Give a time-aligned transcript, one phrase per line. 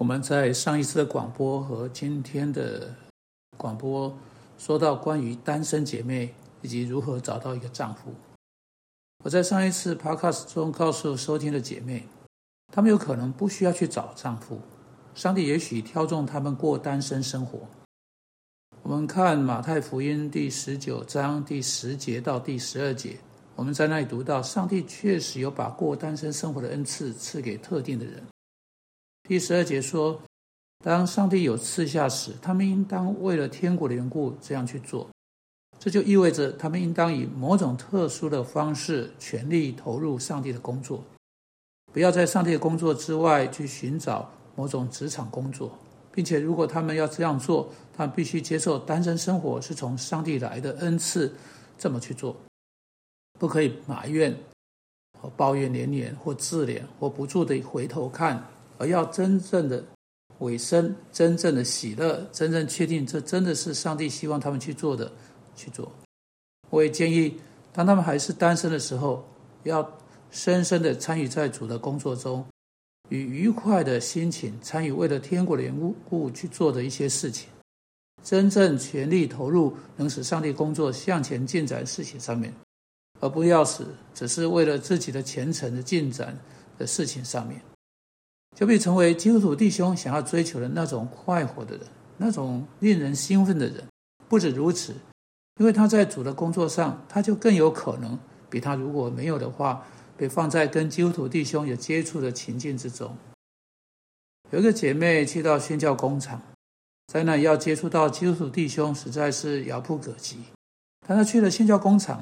[0.00, 2.88] 我们在上一次的广播和今天的
[3.58, 4.10] 广播
[4.56, 8.14] 说到关于单身姐妹以及如何找到一个丈夫。
[9.22, 12.08] 我在上一次 podcast 中告诉收听的姐妹，
[12.72, 14.58] 她们有可能不需要去找丈夫，
[15.14, 17.58] 上帝也许挑中她们过单身生活。
[18.82, 23.18] 我们看马太福音第十九章第十节到第十二节，
[23.54, 28.22] 我们在那里读到，上帝确实有把过单身生活的恩赐赐给特定的人。
[29.30, 30.20] 第十二节说
[30.84, 35.08] ：“当上帝有赐下时，他们应当为了天国的缘故这样去做。
[35.78, 41.04] 这就意味着他们应当以某种特殊的方式全力投入上帝的工作，
[41.92, 45.78] 不要在上帝的工作之外去寻找某种职场工作，
[46.10, 51.32] 并且如果他们要这样做，他们必须接受单身生活是从上帝来的恩赐，
[51.78, 52.34] 这么去做，
[53.38, 54.36] 不可以埋怨
[55.20, 58.44] 和抱怨连连，或自怜，或不住的回头看。”
[58.80, 59.84] 而要真正的
[60.38, 65.12] 委身，真正的喜乐，真正确定这真的是上帝希望他们去做的，
[65.54, 65.92] 去做。
[66.70, 67.38] 我也建议，
[67.74, 69.22] 当他们还是单身的时候，
[69.64, 69.86] 要
[70.30, 72.42] 深深的参与在主的工作中，
[73.10, 77.50] 以愉快的心情参与为了天国的缘故去做的一些事情，
[78.24, 82.50] 真正全力投入能使上帝工作向前进展事情上面，
[83.20, 86.34] 而不要死只是为了自己的前程的进展
[86.78, 87.60] 的事情上面。
[88.56, 93.84] 就必成为基督徒弟兄想要追求的那种快活的人，那种令人兴奋的人。
[94.28, 94.94] 不止如此，
[95.58, 103.16] 因为他在主的工作上，他就更有可能比他如果没有的话，被放在跟基督徒弟兄有接触的情境之中。
[104.50, 106.42] 有一个姐妹去到宣教工厂，
[107.06, 110.38] 在那要接触到基督徒弟兄，实在是遥不可及。
[111.06, 112.18] 但她去了宣教工厂，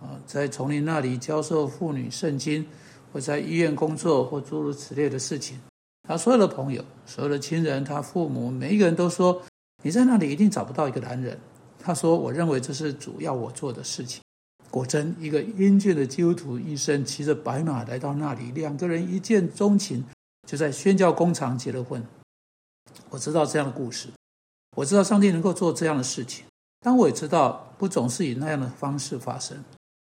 [0.00, 2.64] 啊，在丛林那里教授妇女圣经，
[3.12, 5.60] 或在医院工作，或诸如此类的事情。
[6.08, 9.40] 他所有的朋友、所有的亲人、他父母，每一个人都说
[9.82, 11.38] ：“你在那里一定找不到一个男人。”
[11.78, 14.22] 他说：“我认为这是主要我做的事情。”
[14.68, 20.04] 果真，一个英俊的基督徒医生骑着白马来到那里，两个人一见钟情，
[20.48, 22.02] 就在宣教工厂结了婚。
[23.10, 24.08] 我知道这样的故事，
[24.76, 26.44] 我知道上帝能够做这样的事情，
[26.80, 29.62] 但我也知道不总是以那样的方式发生。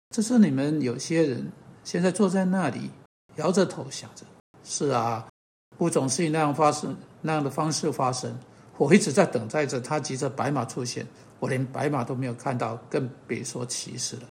[0.10, 1.52] 这是你们有些人
[1.84, 2.90] 现在坐在那里，
[3.36, 4.26] 摇着头想着
[4.66, 5.28] ：“是啊。”
[5.78, 8.38] 不总是以那样发生那样的方式发生。
[8.78, 11.06] 我一直在等待着他骑着白马出现，
[11.40, 14.24] 我连白马都没有看到，更别说骑士了。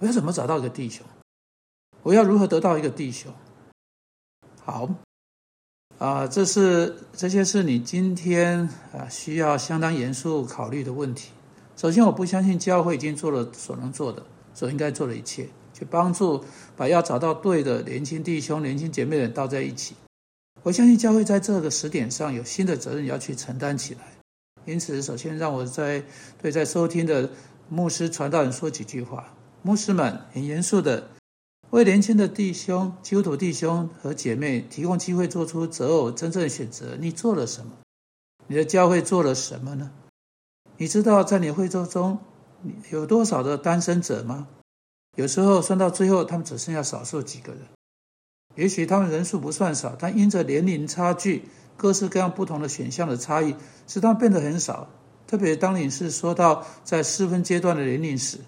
[0.00, 1.06] 我要怎么找到一个弟兄？
[2.02, 3.32] 我要如何得到一个弟兄？
[4.64, 4.88] 好，
[5.98, 11.30] 啊，这是这些是你今天啊需要相当严肃考虑的问题。
[11.76, 14.20] 首先，我不相信教会已经做了所能做的、
[14.52, 16.44] 所应该做的一切，去帮助
[16.76, 19.94] 把要找到对的年轻弟兄、年轻姐妹们倒在一起。
[20.66, 24.00] 我相信教会在这个时点上有新的责任要去承担起来，
[24.64, 26.02] 因此，首先让我在
[26.42, 27.30] 对在收听的
[27.68, 29.32] 牧师传道人说几句话。
[29.62, 31.08] 牧师们很严肃的
[31.70, 36.96] 为年轻的弟兄、基督徒弟兄和姐妹提供机会，做出择偶真正选择。
[36.98, 37.70] 你做了什么？
[38.48, 39.92] 你的教会做了什么呢？
[40.78, 42.18] 你知道在你会众中
[42.90, 44.48] 有多少的单身者吗？
[45.14, 47.62] 有时候算到最后，他们只剩下少数几个人。
[48.56, 51.44] 也许他们人数不算少，但因着年龄差距、
[51.76, 53.54] 各式各样不同的选项的差异，
[53.86, 54.88] 使他们变得很少。
[55.26, 58.38] 特别当你是说到在适婚阶段的年龄时，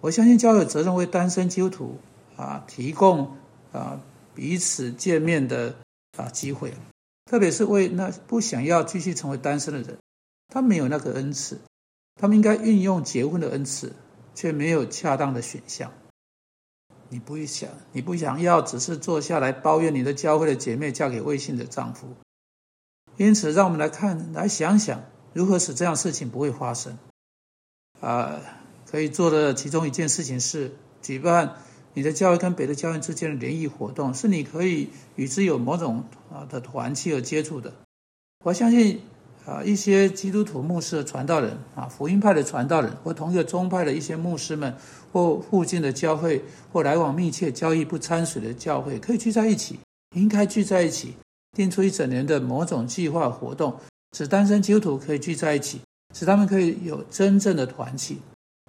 [0.00, 1.98] 我相信教会责任为单身基督徒
[2.36, 3.36] 啊提供
[3.72, 4.00] 啊
[4.34, 5.74] 彼此见面的
[6.16, 6.72] 啊机会，
[7.24, 9.96] 特别是为那不想要继续成为单身的人，
[10.48, 11.58] 他没有那个恩赐，
[12.20, 13.92] 他们应该运用结婚的恩赐，
[14.34, 15.90] 却没有恰当的选项。
[17.12, 22.08] 你不会想，你不想要，只是坐下来抱怨你的教会的姐妹嫁给未信的丈夫。
[23.18, 25.02] 因此，让我们来看，来想想
[25.34, 26.96] 如何使这样事情不会发生。
[28.00, 28.40] 啊，
[28.90, 31.56] 可以做的其中一件事情是举办
[31.92, 37.74] 你的教会跟别的教会之间的联谊活动，是你可以与之有某种啊的团契而接触的。
[38.42, 39.02] 我相信。
[39.44, 44.72] 啊，一些基督徒牧师的传道人啊，福音派的传道人，或同一个宗派的一些牧师们，
[45.12, 46.40] 或附近的教会，
[46.72, 49.78] 或来往密切、交易不掺水的教会，可以聚在一起，
[50.14, 51.14] 应该聚在一起，
[51.56, 53.76] 定出一整年的某种计划活动，
[54.16, 55.80] 使单身基督徒可以聚在一起，
[56.14, 58.20] 使他们可以有真正的团契，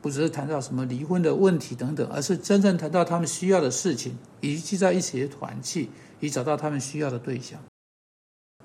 [0.01, 7.59] 不只是谈到什么离婚的问题等等，而是真正谈到他们需要的事情，以及聚在一起的团契，以找到他们需要的对象。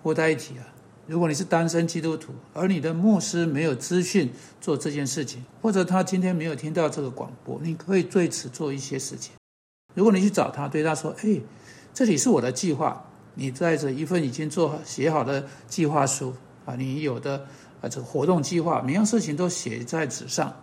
[0.02, 0.64] 附带一提啊。
[1.08, 9.32] 如果你是单身基督徒，而你的牧师没有资讯做这件事情，或者他今天没有听到这个广播，你可以对此做一些事情。
[9.94, 11.40] 如果你去找他，对他说：“哎，
[11.94, 13.02] 这里是我的计划，
[13.34, 16.34] 你带着一份已经做好写好的计划书
[16.66, 17.42] 啊，你有的
[17.80, 20.54] 啊这个活动计划，每样事情都写在纸上。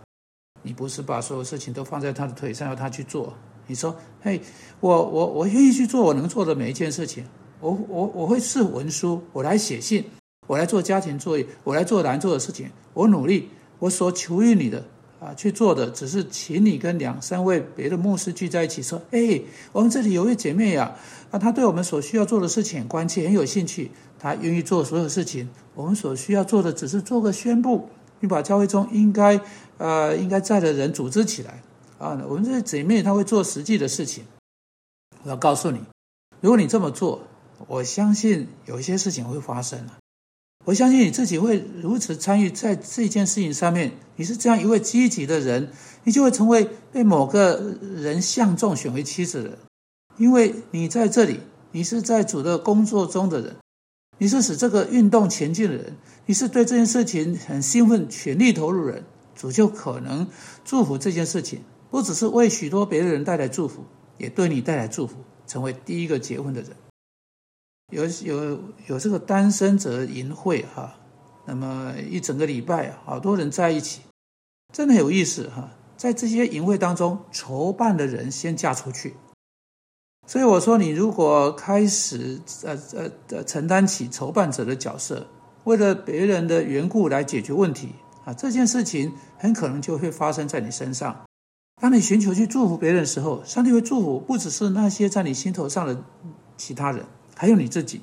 [0.62, 3.34] 你不是把所有事情都放在他的腿上要他去做？
[3.66, 4.40] 你说，嘿，
[4.78, 7.26] 我我我愿意去做我能做的每一件事情。
[7.58, 10.04] 我我我会试文书，我来写信，
[10.46, 12.70] 我来做家庭作业，我来做难做的事情。
[12.94, 13.48] 我努力，
[13.78, 14.84] 我所求于你的
[15.18, 19.40] 啊，去做的只是请你跟两三位别的牧师聚在一起说，哎，
[19.72, 20.94] 我们这里有位姐妹呀，
[21.30, 25.48] 啊，她对我们所需要做的事情很关切，很有兴趣，她愿意做所有事情。
[25.74, 27.88] 我们所需要做的只是做个宣布，
[28.20, 29.40] 你把教会中应该
[29.78, 31.62] 呃应该在的人组织起来
[31.98, 32.22] 啊。
[32.28, 34.24] 我们这些姐妹她会做实际的事情。
[35.22, 35.80] 我要告诉你，
[36.40, 37.22] 如果你这么做，
[37.66, 39.86] 我相信有一些事情会发生。
[40.66, 43.92] 我相信你自己会如此参与在这件事情上面。
[44.16, 45.70] 你是这样一位积极的人，
[46.02, 49.58] 你就会成为被某个人相中选为妻子的。
[50.16, 51.38] 因为你在这里，
[51.70, 53.54] 你是在主的工作中的人，
[54.18, 55.94] 你是使这个运动前进的人，
[56.26, 59.04] 你是对这件事情很兴奋、全力投入人，
[59.36, 60.26] 主就可能
[60.64, 61.60] 祝福这件事情，
[61.90, 63.84] 不只是为许多别的人带来祝福，
[64.18, 65.14] 也对你带来祝福，
[65.46, 66.70] 成为第一个结婚的人。
[67.92, 70.94] 有有有这个单身者淫会哈，
[71.44, 74.02] 那么一整个礼拜好多人在一起，
[74.72, 75.70] 真的很有意思哈。
[75.96, 79.14] 在这些淫会当中，筹办的人先嫁出去，
[80.26, 85.26] 所以我说你如果开始呃呃呃承担起筹办者的角色，
[85.64, 87.94] 为了别人的缘故来解决问题
[88.24, 91.24] 啊，这件事情很可能就会发生在你身上。
[91.80, 96.04] 当你寻求去祝福别人的时候，上帝会祝福不只是那些在你心头上的
[96.58, 97.06] 其他人。
[97.36, 98.00] 还有你自己，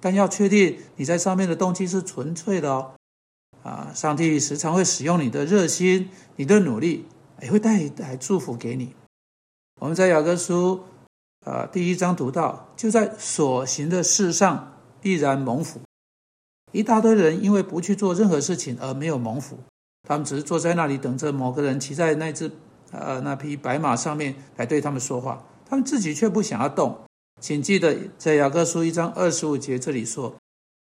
[0.00, 2.92] 但要确定你在上面的动机是纯粹的哦。
[3.62, 7.06] 啊，上帝时常会使用你的热心、你的努力，
[7.40, 8.92] 也会带来祝福给你。
[9.80, 10.82] 我们在雅各书
[11.46, 15.80] 啊第一章读到，就在所行的事上必然蒙福。
[16.72, 19.58] 一大堆人因为不去做任何事情而没有蒙福，
[20.08, 22.50] 他们只是坐在那里等着某个人骑在那只
[22.90, 26.98] 呃那匹白马上面来对他们说话，他们自己却不想要动。
[27.42, 30.36] 请记得，在雅各书一章二十五节这里说：“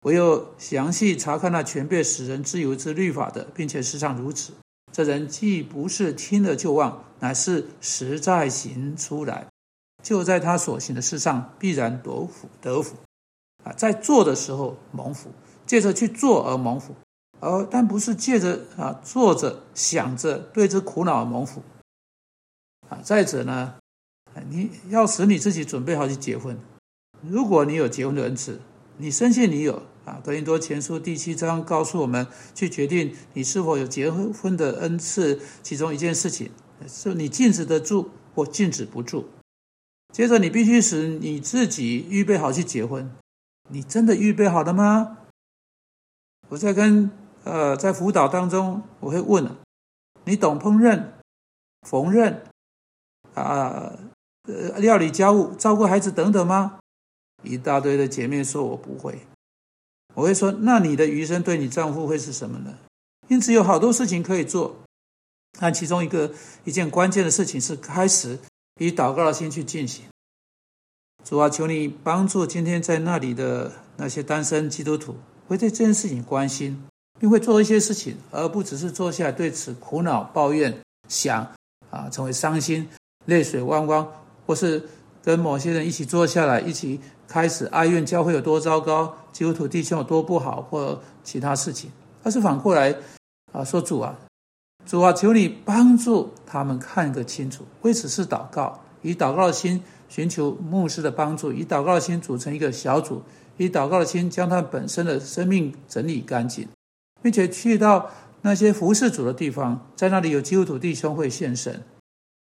[0.07, 4.53] 唯有详细查看那全被使人自由之律法的，并且时常如此，
[4.93, 9.47] 这人既不是听了就忘，乃是实在行出来，
[10.01, 12.95] 就在他所行的事上必然得福得福。
[13.65, 15.29] 啊，在做的时候蒙福，
[15.65, 16.95] 借着去做而蒙福，
[17.41, 21.61] 而但不是借着啊坐着想着对之苦恼而蒙福。
[22.87, 23.75] 啊，再者呢？”
[24.49, 26.57] 你要使你自己准备好去结婚。
[27.21, 28.59] 如果你有结婚的恩赐，
[28.97, 30.21] 你深信你有啊。
[30.23, 35.39] 格林多前书第七章告诉我们，去决定你是否有结婚的恩赐。
[35.63, 36.51] 其中一件事情
[36.87, 39.29] 是你禁止得住或禁止不住。
[40.13, 43.11] 接着，你必须使你自己预备好去结婚。
[43.69, 45.17] 你真的预备好了吗？
[46.49, 47.11] 我在跟
[47.43, 49.49] 呃在辅导当中，我会问：
[50.23, 51.07] 你懂烹饪、
[51.81, 52.37] 缝纫
[53.33, 53.91] 啊？
[54.47, 56.79] 呃料理家务、照顾孩子等等吗？
[57.43, 59.19] 一大堆的姐妹说：“我不会。”
[60.15, 62.75] 我会说：“那你的余生对你丈夫会是什么呢？”
[63.29, 64.75] 因此有好多事情可以做，
[65.59, 66.33] 但其中一个
[66.63, 68.39] 一件关键的事情是开始
[68.79, 70.05] 以祷告的心去进行。
[71.23, 75.17] 主啊，求你帮助今天在那里的那些单身基督徒，
[75.47, 76.81] 会对这件事情关心，
[77.19, 80.73] 并会做一些事情，而不只是坐下来对此苦恼、抱怨、
[81.09, 81.45] 想
[81.91, 82.87] 啊，成为伤心、
[83.25, 84.09] 泪水汪汪。
[84.47, 84.81] 或是
[85.21, 91.91] 跟某些人一起坐下来，一起开始哀怨教会有多糟糕，基督徒弟兄有多不好，或其他事情，
[92.23, 92.95] 而是反过来
[93.51, 94.17] 啊，说主啊，
[94.85, 97.65] 主啊，求你帮助他们看个清楚。
[97.81, 103.21] 为此事祷告，以祷告的心寻求牧师的帮助，以祷告的心组成一个小组，
[103.57, 106.65] 以祷告的心将他本身的生命整理干净，
[107.21, 108.09] 并且去到
[108.43, 111.83] 那些服侍主的地方，在那里有基督徒弟兄会现身。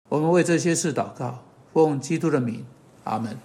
[0.08, 1.44] 我们为这些事祷告。
[1.74, 2.64] 奉基督的名，
[3.02, 3.36] 阿门。